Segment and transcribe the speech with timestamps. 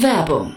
[0.00, 0.56] Werbung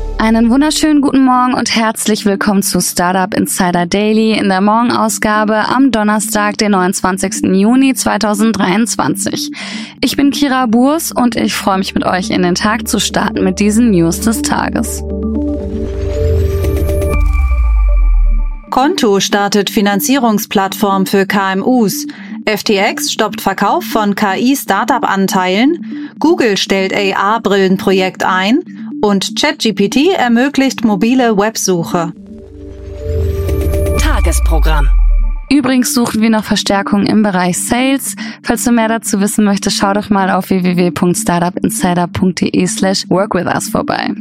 [0.21, 5.89] Einen wunderschönen guten Morgen und herzlich willkommen zu Startup Insider Daily in der Morgenausgabe am
[5.89, 7.45] Donnerstag, den 29.
[7.55, 9.49] Juni 2023.
[9.99, 13.43] Ich bin Kira Burs und ich freue mich mit euch in den Tag zu starten
[13.43, 15.01] mit diesen News des Tages.
[18.69, 22.05] Konto startet Finanzierungsplattform für KMUs.
[22.45, 26.11] FTX stoppt Verkauf von KI-Startup-Anteilen.
[26.19, 32.13] Google stellt AR-Brillenprojekt ein und ChatGPT ermöglicht mobile Websuche.
[33.99, 34.89] Tagesprogramm.
[35.51, 38.15] Übrigens suchen wir noch Verstärkung im Bereich Sales.
[38.41, 44.13] Falls du mehr dazu wissen möchtest, schau doch mal auf www.startupinsider.de slash workwithus vorbei.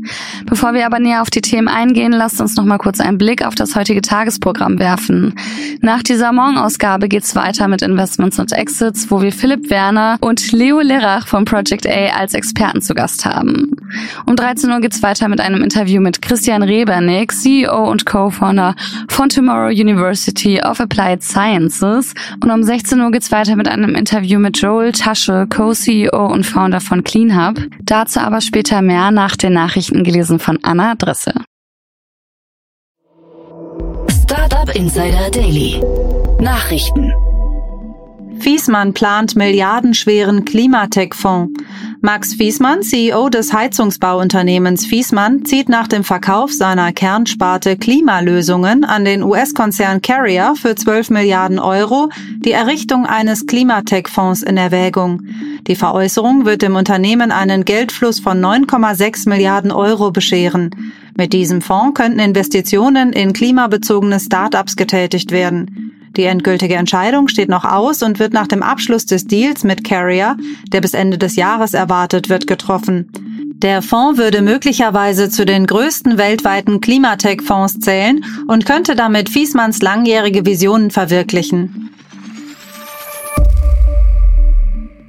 [0.47, 3.47] Bevor wir aber näher auf die Themen eingehen, lasst uns noch mal kurz einen Blick
[3.47, 5.37] auf das heutige Tagesprogramm werfen.
[5.81, 10.81] Nach dieser Morgenausgabe geht's weiter mit Investments und Exits, wo wir Philipp Werner und Leo
[10.81, 13.77] Lerach von Project A als Experten zu Gast haben.
[14.27, 18.75] Um 13 Uhr geht's weiter mit einem Interview mit Christian Rebernick, CEO und Co-Founder
[19.09, 22.15] von Tomorrow University of Applied Sciences.
[22.43, 26.81] Und um 16 Uhr geht's weiter mit einem Interview mit Joel Tasche, Co-CEO und Founder
[26.81, 27.57] von CleanHub.
[27.83, 31.33] Dazu aber später mehr nach den Nachrichten gelesen von Anna Dresse.
[34.23, 35.81] Startup Insider Daily.
[36.41, 37.13] Nachrichten.
[38.41, 41.63] Fiesmann plant milliardenschweren Klimatech-Fonds.
[42.03, 49.23] Max Fiesmann, CEO des Heizungsbauunternehmens Fiesmann, zieht nach dem Verkauf seiner Kernsparte Klimalösungen an den
[49.23, 55.25] US-Konzern Carrier für 12 Milliarden Euro die Errichtung eines Klimatech-Fonds in Erwägung.
[55.67, 60.71] Die Veräußerung wird dem Unternehmen einen Geldfluss von 9,6 Milliarden Euro bescheren.
[61.19, 66.00] Mit diesem Fonds könnten Investitionen in klimabezogene Start-ups getätigt werden.
[66.17, 70.37] Die endgültige Entscheidung steht noch aus und wird nach dem Abschluss des Deals mit Carrier,
[70.73, 73.09] der bis Ende des Jahres erwartet wird, getroffen.
[73.63, 80.47] Der Fonds würde möglicherweise zu den größten weltweiten Klimatech-Fonds zählen und könnte damit Fiesmanns langjährige
[80.47, 81.91] Visionen verwirklichen.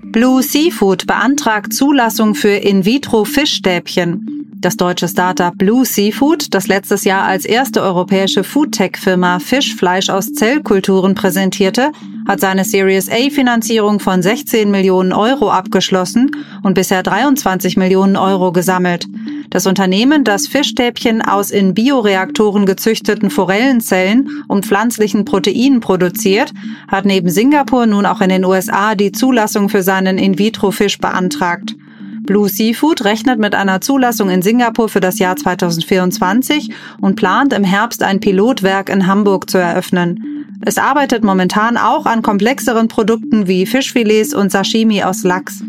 [0.03, 4.40] Blue Seafood beantragt Zulassung für In-vitro-Fischstäbchen.
[4.61, 11.15] Das deutsche Startup Blue Seafood, das letztes Jahr als erste europäische Foodtech-Firma Fischfleisch aus Zellkulturen
[11.15, 11.91] präsentierte,
[12.27, 16.29] hat seine Series A-Finanzierung von 16 Millionen Euro abgeschlossen
[16.61, 19.07] und bisher 23 Millionen Euro gesammelt.
[19.49, 26.53] Das Unternehmen, das Fischstäbchen aus in Bioreaktoren gezüchteten Forellenzellen und pflanzlichen Proteinen produziert,
[26.87, 31.75] hat neben Singapur nun auch in den USA die Zulassung für seinen In-vitro-Fisch beantragt.
[32.23, 36.69] Blue Seafood rechnet mit einer Zulassung in Singapur für das Jahr 2024
[37.01, 40.45] und plant im Herbst ein Pilotwerk in Hamburg zu eröffnen.
[40.63, 45.63] Es arbeitet momentan auch an komplexeren Produkten wie Fischfilets und Sashimi aus Lachs.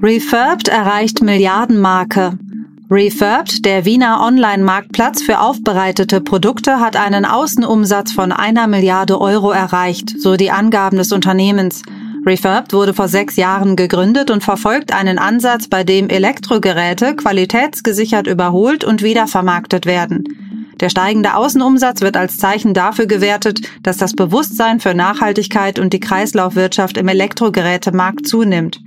[0.00, 2.38] Refurbed erreicht Milliardenmarke.
[2.90, 10.14] Refurbed, der Wiener Online-Marktplatz für aufbereitete Produkte, hat einen Außenumsatz von einer Milliarde Euro erreicht,
[10.18, 11.82] so die Angaben des Unternehmens.
[12.26, 18.84] Refurbed wurde vor sechs Jahren gegründet und verfolgt einen Ansatz, bei dem Elektrogeräte qualitätsgesichert überholt
[18.84, 20.24] und wiedervermarktet werden.
[20.80, 26.00] Der steigende Außenumsatz wird als Zeichen dafür gewertet, dass das Bewusstsein für Nachhaltigkeit und die
[26.00, 28.80] Kreislaufwirtschaft im Elektrogerätemarkt zunimmt.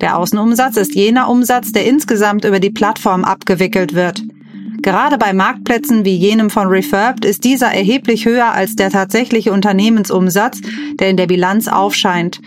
[0.00, 4.22] Der Außenumsatz ist jener Umsatz, der insgesamt über die Plattform abgewickelt wird.
[4.82, 10.60] Gerade bei Marktplätzen wie jenem von Refurbed ist dieser erheblich höher als der tatsächliche Unternehmensumsatz,
[11.00, 12.40] der in der Bilanz aufscheint.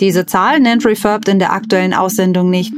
[0.00, 2.74] Diese Zahl nennt Refurbed in der aktuellen Aussendung nicht.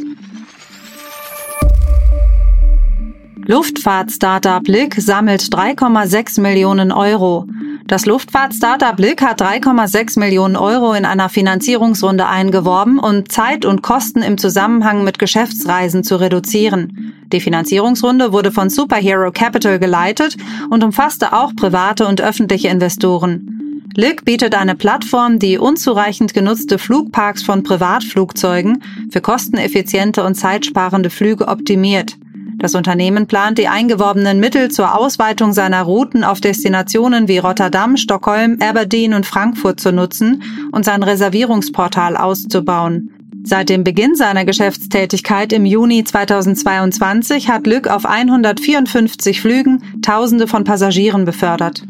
[3.47, 7.47] Luftfahrt-Startup Blick sammelt 3,6 Millionen Euro.
[7.87, 14.23] Das Luftfahrt-Startup Blick hat 3,6 Millionen Euro in einer Finanzierungsrunde eingeworben, um Zeit und Kosten
[14.23, 17.13] im Zusammenhang mit Geschäftsreisen zu reduzieren.
[17.31, 20.39] Die Finanzierungsrunde wurde von Superhero Capital geleitet
[20.71, 23.64] und umfasste auch private und öffentliche Investoren.
[23.97, 28.83] Lyck bietet eine Plattform, die unzureichend genutzte Flugparks von Privatflugzeugen
[29.13, 32.17] für kosteneffiziente und zeitsparende Flüge optimiert.
[32.59, 38.59] Das Unternehmen plant, die eingeworbenen Mittel zur Ausweitung seiner Routen auf Destinationen wie Rotterdam, Stockholm,
[38.61, 40.43] Aberdeen und Frankfurt zu nutzen
[40.73, 43.11] und sein Reservierungsportal auszubauen.
[43.45, 50.65] Seit dem Beginn seiner Geschäftstätigkeit im Juni 2022 hat Lück auf 154 Flügen Tausende von
[50.65, 51.85] Passagieren befördert.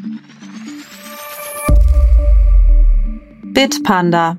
[3.54, 4.36] Bitpanda.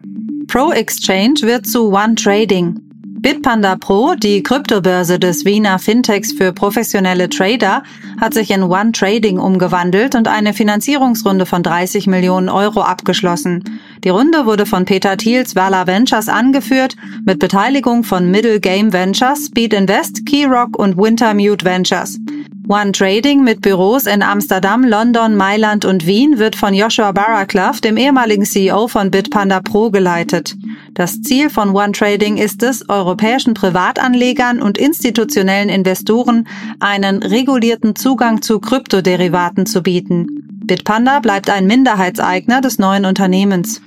[0.47, 2.77] Pro Exchange wird zu One Trading.
[3.21, 7.83] Bitpanda Pro, die Kryptobörse des Wiener Fintechs für professionelle Trader,
[8.19, 13.63] hat sich in One Trading umgewandelt und eine Finanzierungsrunde von 30 Millionen Euro abgeschlossen.
[14.03, 19.45] Die Runde wurde von Peter Thiels Vala Ventures angeführt, mit Beteiligung von Middle Game Ventures,
[19.45, 22.19] Speed Invest, Keyrock und Wintermute Ventures.
[22.67, 27.95] One Trading mit Büros in Amsterdam, London, Mailand und Wien wird von Joshua Barraclough, dem
[27.95, 30.55] ehemaligen CEO von Bitpanda Pro, geleitet.
[30.95, 36.47] Das Ziel von One Trading ist es, europäischen Privatanlegern und institutionellen Investoren
[36.79, 40.27] einen regulierten Zugang zu Kryptoderivaten zu bieten.
[40.65, 43.79] Bitpanda bleibt ein Minderheitseigner des neuen Unternehmens.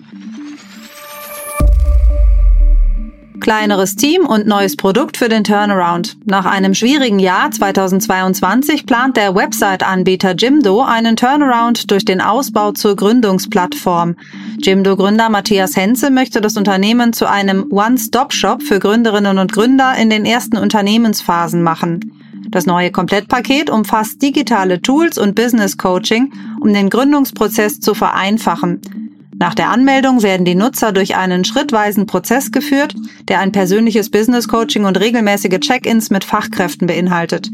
[3.41, 6.17] Kleineres Team und neues Produkt für den Turnaround.
[6.25, 12.97] Nach einem schwierigen Jahr 2022 plant der Website-Anbieter Jimdo einen Turnaround durch den Ausbau zur
[12.97, 14.17] Gründungsplattform.
[14.63, 20.25] Jimdo-Gründer Matthias Henze möchte das Unternehmen zu einem One-Stop-Shop für Gründerinnen und Gründer in den
[20.25, 22.13] ersten Unternehmensphasen machen.
[22.51, 28.81] Das neue Komplettpaket umfasst digitale Tools und Business Coaching, um den Gründungsprozess zu vereinfachen.
[29.41, 32.97] Nach der Anmeldung werden die Nutzer durch einen schrittweisen Prozess geführt,
[33.29, 37.49] der ein persönliches Business Coaching und regelmäßige Check-ins mit Fachkräften beinhaltet.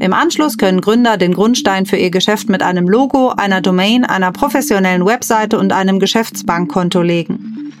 [0.00, 4.32] Im Anschluss können Gründer den Grundstein für ihr Geschäft mit einem Logo, einer Domain, einer
[4.32, 7.72] professionellen Webseite und einem Geschäftsbankkonto legen.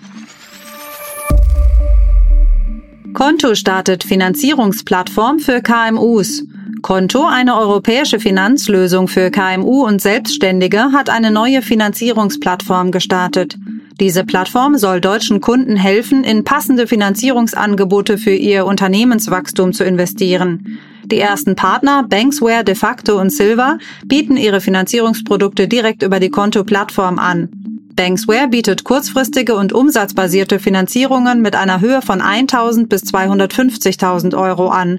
[3.12, 6.44] Konto startet Finanzierungsplattform für KMUs.
[6.82, 13.56] Konto, eine europäische Finanzlösung für KMU und Selbstständige, hat eine neue Finanzierungsplattform gestartet.
[14.00, 20.78] Diese Plattform soll deutschen Kunden helfen, in passende Finanzierungsangebote für ihr Unternehmenswachstum zu investieren.
[21.04, 27.18] Die ersten Partner, Banksware, De facto und Silver, bieten ihre Finanzierungsprodukte direkt über die Konto-Plattform
[27.18, 27.59] an.
[27.96, 34.98] Banksware bietet kurzfristige und umsatzbasierte Finanzierungen mit einer Höhe von 1.000 bis 250.000 Euro an.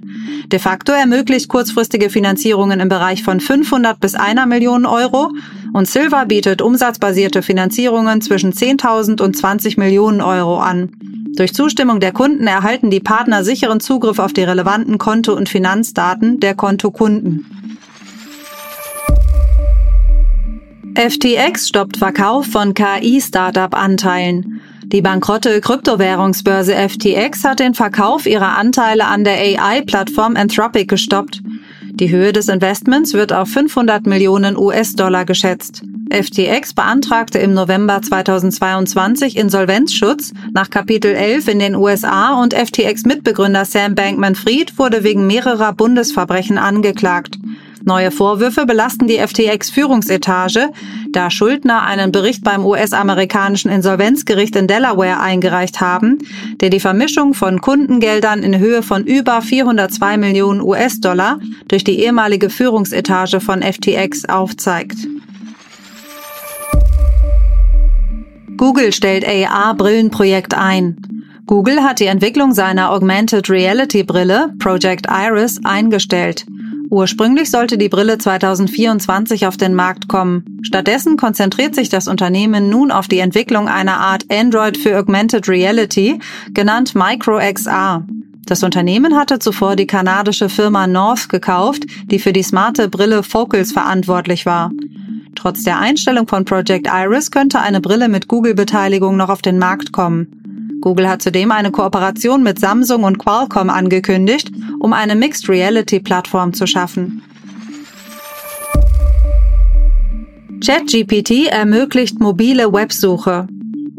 [0.52, 5.32] De facto ermöglicht kurzfristige Finanzierungen im Bereich von 500 bis 1 Million Euro
[5.74, 10.90] und Silver bietet umsatzbasierte Finanzierungen zwischen 10.000 und 20 Millionen Euro an.
[11.36, 16.40] Durch Zustimmung der Kunden erhalten die Partner sicheren Zugriff auf die relevanten Konto- und Finanzdaten
[16.42, 17.71] der Kontokunden.
[20.96, 24.60] FTX stoppt Verkauf von KI-Startup-Anteilen.
[24.84, 31.42] Die bankrotte Kryptowährungsbörse FTX hat den Verkauf ihrer Anteile an der AI-Plattform Anthropic gestoppt.
[31.94, 35.82] Die Höhe des Investments wird auf 500 Millionen US-Dollar geschätzt.
[36.12, 43.96] FTX beantragte im November 2022 Insolvenzschutz nach Kapitel 11 in den USA und FTX-Mitbegründer Sam
[43.96, 47.38] Bankman-Fried wurde wegen mehrerer Bundesverbrechen angeklagt.
[47.84, 50.70] Neue Vorwürfe belasten die FTX-Führungsetage,
[51.12, 56.20] da Schuldner einen Bericht beim US-amerikanischen Insolvenzgericht in Delaware eingereicht haben,
[56.60, 62.50] der die Vermischung von Kundengeldern in Höhe von über 402 Millionen US-Dollar durch die ehemalige
[62.50, 64.98] Führungsetage von FTX aufzeigt.
[68.58, 70.98] Google stellt AR-Brillenprojekt ein.
[71.48, 76.46] Google hat die Entwicklung seiner Augmented Reality Brille Project Iris eingestellt.
[76.92, 80.60] Ursprünglich sollte die Brille 2024 auf den Markt kommen.
[80.62, 86.20] Stattdessen konzentriert sich das Unternehmen nun auf die Entwicklung einer Art Android für Augmented Reality,
[86.54, 88.06] genannt MicroXR.
[88.46, 93.72] Das Unternehmen hatte zuvor die kanadische Firma North gekauft, die für die smarte Brille Focals
[93.72, 94.70] verantwortlich war.
[95.36, 99.94] Trotz der Einstellung von Project Iris könnte eine Brille mit Google-Beteiligung noch auf den Markt
[99.94, 100.41] kommen.
[100.82, 106.54] Google hat zudem eine Kooperation mit Samsung und Qualcomm angekündigt, um eine Mixed Reality Plattform
[106.54, 107.22] zu schaffen.
[110.64, 113.48] ChatGPT ermöglicht mobile Websuche.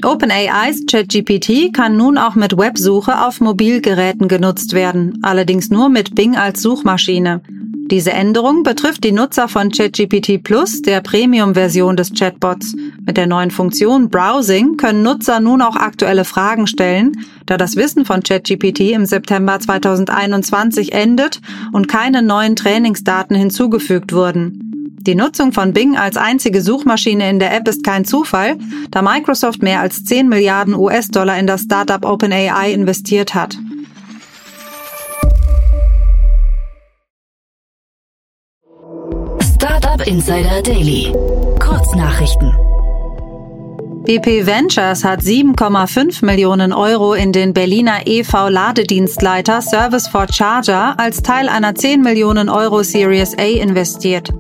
[0.05, 6.37] OpenAIs ChatGPT kann nun auch mit Websuche auf Mobilgeräten genutzt werden, allerdings nur mit Bing
[6.37, 7.41] als Suchmaschine.
[7.93, 12.75] Diese Änderung betrifft die Nutzer von ChatGPT Plus, der Premium-Version des Chatbots.
[13.05, 17.13] Mit der neuen Funktion Browsing können Nutzer nun auch aktuelle Fragen stellen,
[17.45, 24.97] da das Wissen von ChatGPT im September 2021 endet und keine neuen Trainingsdaten hinzugefügt wurden.
[25.03, 28.57] Die Nutzung von Bing als einzige Suchmaschine in der App ist kein Zufall,
[28.91, 33.59] da Microsoft mehr als 10 Milliarden US-Dollar in das Startup OpenAI investiert hat.
[40.07, 41.13] Insider Daily.
[41.61, 42.53] Kurznachrichten.
[44.05, 51.23] BP Ventures hat 7,5 Millionen Euro in den Berliner EV Ladedienstleiter Service for Charger als
[51.23, 54.31] Teil einer 10 Millionen Euro Series A investiert.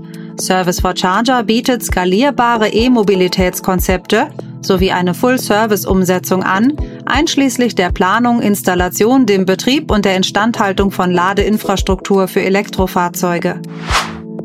[0.41, 4.31] Service for Charger bietet skalierbare E-Mobilitätskonzepte
[4.63, 6.73] sowie eine Full-Service-Umsetzung an,
[7.05, 13.61] einschließlich der Planung, Installation, dem Betrieb und der Instandhaltung von Ladeinfrastruktur für Elektrofahrzeuge.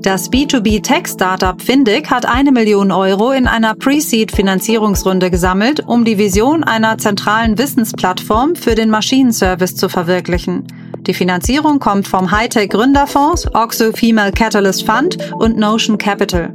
[0.07, 6.97] Das B2B-Tech-Startup Findig hat eine Million Euro in einer Pre-Seed-Finanzierungsrunde gesammelt, um die Vision einer
[6.97, 10.65] zentralen Wissensplattform für den Maschinenservice zu verwirklichen.
[11.01, 16.53] Die Finanzierung kommt vom Hightech-Gründerfonds, Oxo Female Catalyst Fund und Notion Capital.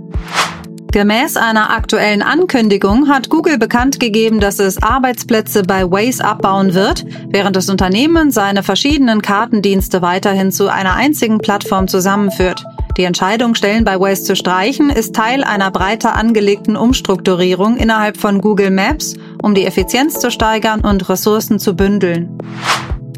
[0.92, 7.04] Gemäß einer aktuellen Ankündigung hat Google bekannt gegeben, dass es Arbeitsplätze bei Waze abbauen wird,
[7.28, 12.64] während das Unternehmen seine verschiedenen Kartendienste weiterhin zu einer einzigen Plattform zusammenführt.
[12.96, 18.40] Die Entscheidung, Stellen bei Waze zu streichen, ist Teil einer breiter angelegten Umstrukturierung innerhalb von
[18.40, 22.38] Google Maps, um die Effizienz zu steigern und Ressourcen zu bündeln.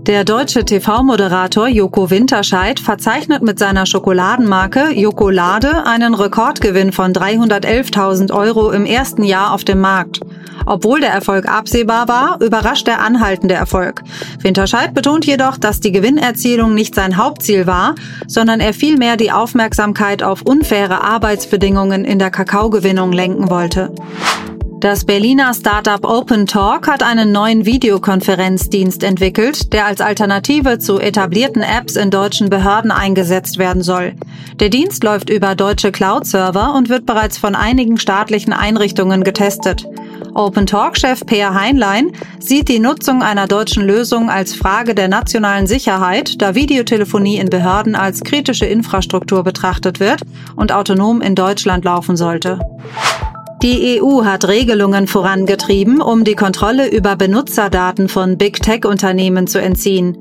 [0.07, 8.71] Der deutsche TV-Moderator Joko Winterscheid verzeichnet mit seiner Schokoladenmarke Jokolade einen Rekordgewinn von 311.000 Euro
[8.71, 10.21] im ersten Jahr auf dem Markt.
[10.67, 14.03] Obwohl der Erfolg absehbar war, überrascht der anhaltende Erfolg.
[14.41, 17.95] Winterscheid betont jedoch, dass die Gewinnerzielung nicht sein Hauptziel war,
[18.27, 23.93] sondern er vielmehr die Aufmerksamkeit auf unfaire Arbeitsbedingungen in der Kakaogewinnung lenken wollte.
[24.85, 31.63] Das Berliner Startup Open Talk hat einen neuen Videokonferenzdienst entwickelt, der als Alternative zu etablierten
[31.63, 34.13] Apps in deutschen Behörden eingesetzt werden soll.
[34.61, 39.87] Der Dienst läuft über deutsche Cloud-Server und wird bereits von einigen staatlichen Einrichtungen getestet.
[40.35, 42.11] Open Talk-Chef Peer Heinlein
[42.41, 47.95] sieht die Nutzung einer deutschen Lösung als Frage der nationalen Sicherheit, da Videotelefonie in Behörden
[47.95, 50.23] als kritische Infrastruktur betrachtet wird
[50.57, 52.59] und autonom in Deutschland laufen sollte.
[53.63, 60.19] Die EU hat Regelungen vorangetrieben, um die Kontrolle über Benutzerdaten von Big Tech-Unternehmen zu entziehen.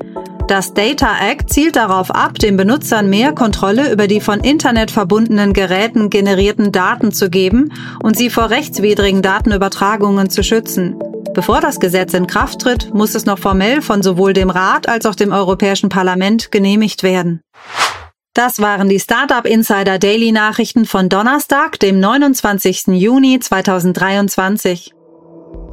[0.48, 5.54] Das Data Act zielt darauf ab, den Benutzern mehr Kontrolle über die von Internet verbundenen
[5.54, 7.72] Geräten generierten Daten zu geben
[8.04, 11.00] und sie vor rechtswidrigen Datenübertragungen zu schützen.
[11.34, 15.06] Bevor das Gesetz in Kraft tritt, muss es noch formell von sowohl dem Rat als
[15.06, 17.42] auch dem Europäischen Parlament genehmigt werden.
[18.34, 22.88] Das waren die Startup Insider Daily Nachrichten von Donnerstag, dem 29.
[22.88, 24.94] Juni 2023.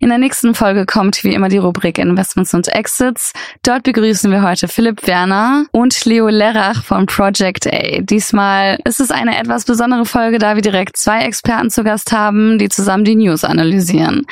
[0.00, 3.32] In der nächsten Folge kommt wie immer die Rubrik Investments und Exits.
[3.64, 8.00] Dort begrüßen wir heute Philipp Werner und Leo Lerach von Project A.
[8.00, 12.58] Diesmal ist es eine etwas besondere Folge, da wir direkt zwei Experten zu Gast haben,
[12.60, 14.24] die zusammen die News analysieren.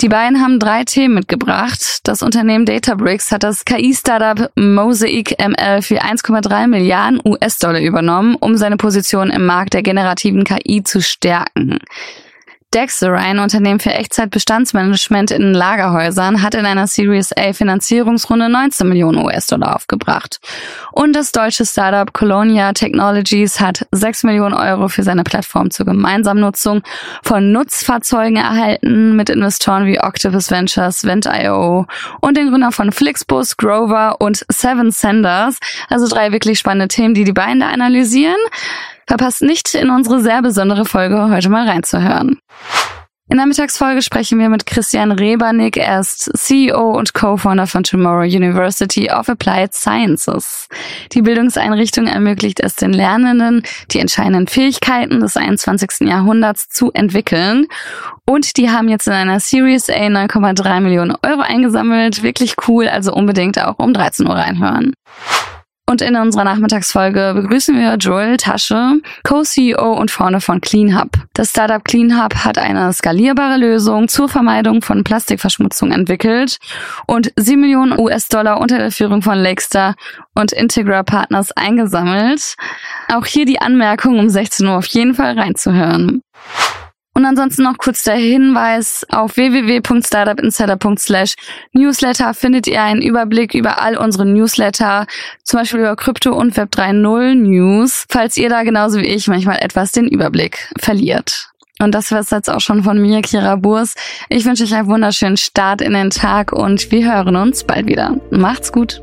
[0.00, 1.98] Die beiden haben drei Themen mitgebracht.
[2.04, 8.78] Das Unternehmen Databricks hat das KI-Startup Mosaic ML für 1,3 Milliarden US-Dollar übernommen, um seine
[8.78, 11.78] Position im Markt der generativen KI zu stärken.
[12.72, 19.24] Dexter, ein Unternehmen für Echtzeitbestandsmanagement in Lagerhäusern, hat in einer Series A Finanzierungsrunde 19 Millionen
[19.24, 20.38] US-Dollar aufgebracht.
[20.92, 26.40] Und das deutsche Startup Colonia Technologies hat 6 Millionen Euro für seine Plattform zur gemeinsamen
[26.40, 26.82] Nutzung
[27.24, 31.86] von Nutzfahrzeugen erhalten mit Investoren wie Octopus Ventures, Vent.io
[32.20, 35.58] und den Gründer von Flixbus, Grover und Seven Senders.
[35.88, 38.38] Also drei wirklich spannende Themen, die die beiden da analysieren.
[39.10, 42.38] Verpasst nicht, in unsere sehr besondere Folge heute mal reinzuhören.
[43.28, 45.76] In der Mittagsfolge sprechen wir mit Christian Rebernick.
[45.76, 50.68] Er ist CEO und Co-Founder von Tomorrow University of Applied Sciences.
[51.10, 56.08] Die Bildungseinrichtung ermöglicht es den Lernenden, die entscheidenden Fähigkeiten des 21.
[56.08, 57.66] Jahrhunderts zu entwickeln.
[58.26, 62.22] Und die haben jetzt in einer Series A 9,3 Millionen Euro eingesammelt.
[62.22, 64.92] Wirklich cool, also unbedingt auch um 13 Uhr reinhören.
[65.90, 71.08] Und in unserer Nachmittagsfolge begrüßen wir Joel Tasche, Co-CEO und Founder von CleanHub.
[71.32, 76.58] Das Startup CleanHub hat eine skalierbare Lösung zur Vermeidung von Plastikverschmutzung entwickelt
[77.08, 79.96] und 7 Millionen US-Dollar unter der Führung von Lakestar
[80.36, 82.54] und Integra Partners eingesammelt.
[83.12, 86.22] Auch hier die Anmerkung, um 16 Uhr auf jeden Fall reinzuhören.
[87.12, 91.34] Und ansonsten noch kurz der Hinweis, auf www.startupinsider.slash
[91.72, 95.06] Newsletter findet ihr einen Überblick über all unsere Newsletter,
[95.42, 99.58] zum Beispiel über Krypto und Web 3.0 News, falls ihr da genauso wie ich manchmal
[99.60, 101.50] etwas den Überblick verliert.
[101.80, 103.94] Und das war es jetzt auch schon von mir, Kira Burs.
[104.28, 108.16] Ich wünsche euch einen wunderschönen Start in den Tag und wir hören uns bald wieder.
[108.30, 109.02] Macht's gut.